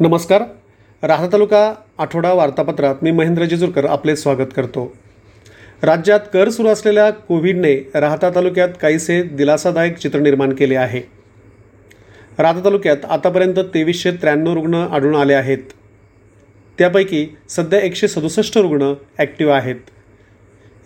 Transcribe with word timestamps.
नमस्कार. 0.00 0.42
राहता 1.02 1.32
तालुका 1.32 1.74
आठवडा 1.98 2.32
वार्तापत्रात 2.32 2.94
मी 3.02 3.10
महेंद्र 3.10 3.44
जेजूरकर 3.44 3.84
आपले 3.84 4.16
स्वागत 4.16 4.52
करतो. 4.56 4.96
राज्यात 5.82 6.20
कर 6.32 6.48
सुरू 6.48 6.68
असलेल्या 6.68 7.10
कोविडने 7.10 7.90
राहता 7.94 8.30
तालुक्यात 8.34 8.68
काहीसे 8.82 9.22
दिलासादायक 9.22 9.96
चित्र 9.96 10.18
निर्माण 10.18 10.52
केले 10.52 10.76
आहे. 10.76 11.00
राहता 12.38 12.64
तालुक्यात 12.64 12.96
आतापर्यंत 13.04 13.58
तेवीसशे 13.58 14.10
त्र्याण्णव 14.10 14.54
रुग्ण 14.54 14.74
आढळून 14.74 15.14
आले 15.14 15.34
आहेत. 15.34 15.58
त्यापैकी 16.78 17.36
सध्या 17.48 17.80
एकशे 17.80 18.08
सदुसष्ट 18.08 18.58
रुग्ण 18.58 18.94
ॲक्टिव्ह 19.18 19.52
आहेत. 19.52 19.76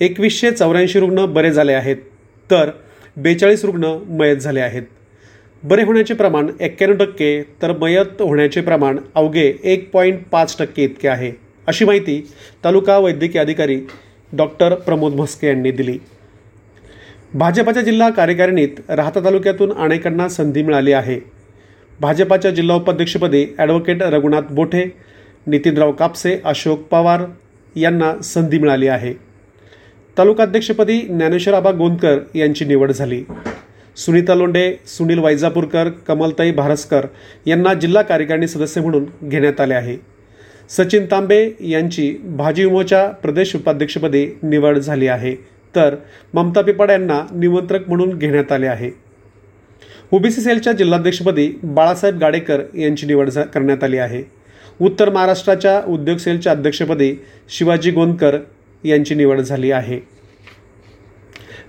एकवीसशे 0.00 0.50
चौऱ्याऐंशी 0.50 1.00
रुग्ण 1.00 1.26
बरे 1.26 1.52
झाले 1.52 1.72
आहेत. 1.72 1.96
तर 2.50 2.70
बेचाळीस 3.16 3.64
रुग्ण 3.64 3.98
मयत 4.08 4.36
झाले 4.36 4.60
आहेत. 4.60 4.82
बरे 5.62 5.82
होण्याचे 5.82 6.14
प्रमाण 6.14 6.48
एक्क्याण्णव 6.60 7.04
टक्के 7.04 7.42
तर 7.62 7.72
मयत 7.78 8.20
होण्याचे 8.20 8.60
प्रमाण 8.60 8.98
अवघे 9.14 9.52
एक 9.64 9.90
पॉईंट 9.90 10.20
पाच 10.30 10.56
टक्के 10.58 10.84
इतके 10.84 11.08
आहे 11.08 11.32
अशी 11.68 11.84
माहिती 11.84 12.20
तालुका 12.64 12.96
वैद्यकीय 12.98 13.40
अधिकारी 13.40 13.76
डॉक्टर 14.32 14.74
प्रमोद 14.74 15.14
म्हस्के 15.14 15.46
यांनी 15.46 15.70
दिली. 15.70 15.98
भाजपाच्या 17.34 17.82
जिल्हा 17.82 18.08
कार्यकारिणीत 18.10 18.80
राहता 18.90 19.24
तालुक्यातून 19.24 19.72
अनेकांना 19.72 20.28
संधी 20.28 20.62
मिळाली 20.62 20.92
आहे. 20.92 21.18
भाजपाच्या 22.00 22.50
जिल्हा 22.50 22.76
उपाध्यक्षपदी 22.76 23.46
ॲडव्होकेट 23.58 24.02
रघुनाथ 24.02 24.42
बोठे 24.50 24.84
नितीनराव 25.46 25.92
कापसे 25.92 26.38
अशोक 26.44 26.82
पवार 26.90 27.24
यांना 27.76 28.12
संधी 28.22 28.58
मिळाली 28.58 28.88
आहे. 28.88 29.14
तालुकाध्यक्षपदी 30.16 31.00
ज्ञानेश्वर 31.00 31.54
आबा 31.54 31.70
गोंदकर 31.70 32.18
यांची 32.34 32.64
निवड 32.64 32.92
झाली. 32.92 33.22
सुनीता 33.96 34.34
लोंढे 34.34 34.74
सुनील 34.86 35.18
वैजापूरकर 35.18 35.88
कमलताई 35.88 36.52
भारसकर 36.52 37.06
यांना 37.46 37.74
जिल्हा 37.74 38.02
कार्यकारिणी 38.02 38.48
सदस्य 38.48 38.80
म्हणून 38.80 39.04
घेण्यात 39.28 39.60
आले 39.60 39.74
आहे. 39.74 39.96
सचिन 40.68 41.06
तांबे 41.10 41.50
यांची 41.60 42.16
भाजी 42.24 42.64
विमोच्या 42.64 43.08
प्रदेश 43.08 43.56
उपाध्यक्षपदी 43.56 44.38
निवड 44.42 44.78
झाली 44.78 45.06
आहे. 45.06 45.34
तर 45.76 45.96
ममता 46.34 46.62
पिपाड 46.62 46.90
यांना 46.90 47.26
निमंत्रक 47.34 47.88
म्हणून 47.88 48.18
घेण्यात 48.18 48.52
आले 48.52 48.66
आहे. 48.66 48.90
ओबीसी 50.10 50.40
सेलच्या 50.40 50.72
जिल्हाध्यक्षपदी 50.72 51.52
बाळासाहेब 51.62 52.18
गाडेकर 52.18 52.60
यांची 52.74 53.06
निवड 53.06 53.30
झा- 53.30 53.44
करण्यात 53.44 53.84
आली 53.84 53.98
आहे. 53.98 54.22
उत्तर 54.80 55.10
महाराष्ट्राच्या 55.10 55.82
उद्योग 55.86 56.18
सेलच्या 56.18 56.52
अध्यक्षपदी 56.52 57.14
शिवाजी 57.48 57.90
गोंदकर 57.90 58.38
यांची 58.84 59.14
निवड 59.14 59.40
झाली 59.40 59.70
आहे. 59.70 60.00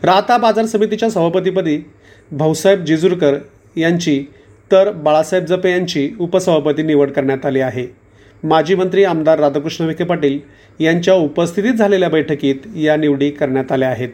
राहता 0.03 0.38
बाजार 0.38 0.66
समितीच्या 0.66 1.09
सभापतीपदी 1.09 1.80
भाऊसाहेब 2.32 2.84
जेजुरकर 2.86 3.38
यांची 3.76 4.24
तर 4.72 4.92
बाळासाहेब 4.92 5.46
जपे 5.46 5.72
यांची 5.72 6.10
उपसभापती 6.20 6.84
निवड 6.84 7.12
करण्यात 7.12 7.46
आली 7.46 7.60
आहे. 7.60 7.86
माजी 8.44 8.76
मंत्री 8.76 9.04
आमदार 9.04 9.40
राधाकृष्ण 9.40 9.86
विखे 9.86 10.04
पाटील 10.04 10.40
यांच्या 10.80 11.14
उपस्थितीत 11.14 11.74
झालेल्या 11.74 12.09
बैठकीत 12.09 12.68
या 12.76 12.96
निवडी 12.96 13.30
करण्यात 13.32 13.72
आल्या 13.72 13.90
आहेत. 13.90 14.09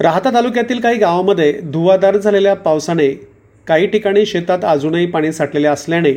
राहता 0.00 0.30
तालुक्यातील 0.34 0.80
काही 0.80 0.98
गावामध्ये 0.98 1.52
धुवाधार 1.62 2.16
झालेल्या 2.16 2.54
पावसाने 2.54 3.08
काही 3.66 3.86
ठिकाणी 3.86 4.26
शेतात 4.26 4.64
अजूनही 4.64 5.06
पाणी 5.06 5.32
साठलेले 5.32 5.68
असल्याने 5.68 6.12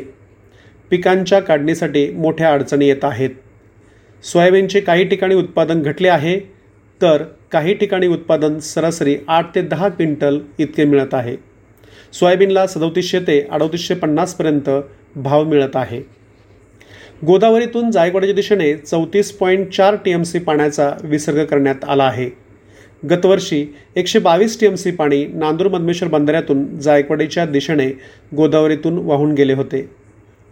पिकांच्या 0.92 1.40
काढणीसाठी 1.40 2.10
मोठ्या 2.12 2.52
अडचणी 2.52 2.88
येत 2.88 3.04
आहेत. 3.04 3.30
सोयाबीनचे 4.24 4.80
काही 4.80 5.04
ठिकाणी 5.04 5.36
उत्पादन 5.36 5.82
घटले 5.82 6.08
आहे 6.08 6.40
तर 7.02 7.24
काही 7.54 7.74
ठिकाणी 7.74 8.08
उत्पादन 8.08 8.60
सरासरी 8.60 9.16
आठ 9.28 9.56
ते 9.56 9.62
दहा 9.62 9.90
क्विंटल 9.90 10.40
इतके 10.60 10.84
मिळत 10.84 11.14
आहे. 11.14 11.36
सोयाबीनला 12.14 12.68
सदोतीसशे 12.68 13.20
ते 13.20 13.40
अडोतीसशे 13.52 13.94
पन्नासपर्यंत 13.94 14.70
भाव 15.16 15.44
मिळत 15.44 15.76
आहे. 15.76 16.02
गोदावरीतून 17.26 17.92
जायकवाडीच्या 17.92 18.36
दिशेने 18.36 18.74
चौतीस 18.74 19.32
पॉईंट 19.32 19.70
चार 19.70 19.96
टी 19.96 20.12
एम 20.12 20.24
सी 20.24 20.40
पाण्याचा 20.40 20.92
विसर्ग 21.04 21.44
करण्यात 21.46 21.84
आला 21.84 22.04
आहे. 22.04 22.30
गतवर्षी 23.10 23.66
एकशे 23.96 24.20
बावीस 24.20 24.60
टी 24.60 24.66
एम 24.66 24.76
सी 24.76 24.92
पाणी 24.92 25.26
नांदूर 25.26 25.68
मधमेश्वर 25.68 26.10
बंधाऱ्यातून 26.10 26.80
जायकवाडीच्या 26.80 27.46
दिशेने 27.46 27.90
गोदावरीतून 28.36 28.98
वाहून 28.98 29.34
गेले 29.34 29.54
होते. 29.54 29.90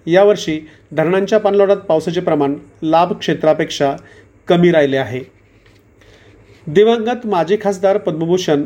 यावर्षी 0.08 0.60
धरणांच्या 0.92 1.40
पाणलोटात 1.40 1.78
पावसाचे 1.78 2.22
प्रमाण 2.22 2.56
लाभ 2.84 3.14
क्षेत्रापेक्षा 3.14 3.96
कमी 4.48 4.72
राहिले 4.72 4.98
आहे. 4.98 5.41
दिवंगत 6.68 7.26
माजी 7.26 7.56
खासदार 7.58 7.98
पद्मभूषण 7.98 8.64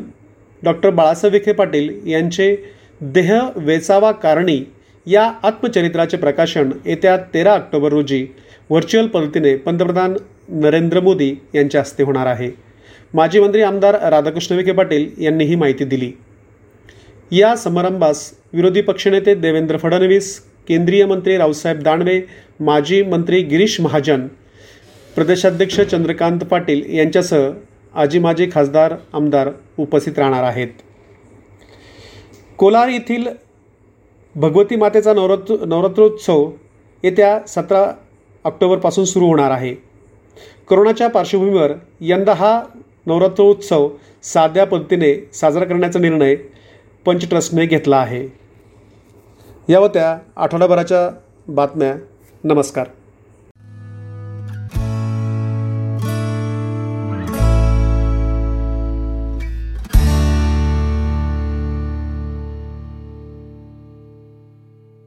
डॉक्टर 0.63 0.89
बाळासाहेब 0.89 1.33
विखे 1.33 1.51
पाटील 1.51 1.89
यांचे 2.07 2.55
देह 3.01 3.31
वेचावा 3.55 4.11
कारणी 4.11 4.59
या 5.07 5.23
आत्मचरित्राचे 5.43 6.17
प्रकाशन 6.17 6.71
येत्या 6.85 7.15
तेरा 7.33 7.53
ऑक्टोबर 7.53 7.91
रोजी 7.91 8.25
व्हर्च्युअल 8.69 9.07
पद्धतीने 9.07 9.55
पंतप्रधान 9.55 10.15
नरेंद्र 10.61 10.99
मोदी 10.99 11.29
यांच्या 11.53 11.81
हस्ते 11.81 12.03
होणार 12.03 12.27
आहे. 12.27 12.49
माजी 13.13 13.39
मंत्री 13.39 13.61
आमदार 13.61 13.97
राधाकृष्ण 14.11 14.55
विखे 14.55 14.71
पाटील 14.71 15.07
यांनी 15.23 15.45
ही 15.45 15.55
माहिती 15.55 15.85
दिली. 15.85 16.11
या 17.31 17.55
समारंभास 17.55 18.31
विरोधी 18.53 18.81
पक्षनेते 18.81 19.35
देवेंद्र 19.35 19.77
फडणवीस 19.77 20.39
केंद्रीय 20.67 21.05
मंत्री 21.05 21.37
रावसाहेब 21.37 21.81
दानवे 21.83 22.19
माजी 22.59 23.01
मंत्री 23.03 23.41
गिरीश 23.43 23.79
महाजन 23.81 24.27
प्रदेशाध्यक्ष 25.15 25.79
चंद्रकांत 25.81 26.39
पाटील 26.41 26.83
यांच्यासह 26.97 27.49
आजी 27.95 28.19
माजी 28.19 28.49
खासदार 28.53 28.93
आमदार 29.13 29.49
उपस्थित 29.79 30.19
राहणार 30.19 30.43
आहेत. 30.43 30.67
कोलार 32.57 32.87
येथील 32.87 33.27
भगवती 34.35 34.75
मातेचा 34.75 35.13
नवरात्र 35.13 35.65
नवरात्रोत्सव 35.65 36.51
येत्या 37.03 37.47
सतरा 37.47 37.93
ऑक्टोबरपासून 38.43 39.05
सुरू 39.05 39.25
होणार 39.25 39.51
आहे. 39.51 39.75
करोनाच्या 40.69 41.07
पार्श्वभूमीवर 41.07 41.71
यंदा 41.99 42.33
हा 42.33 42.63
नवरात्रोत्सव 43.05 43.89
साध्या 44.23 44.65
पद्धतीने 44.65 45.29
साजरा 45.33 45.65
करण्याचा 45.65 45.99
निर्णय 45.99 46.35
पंच 47.05 47.29
ट्रस्टने 47.29 47.65
घेतला 47.65 47.97
आहे. 47.97 48.27
या 49.69 49.79
होत्या 49.79 50.17
आठवडाभराच्या 50.35 51.09
बातम्या. 51.47 51.95
नमस्कार. 52.43 52.87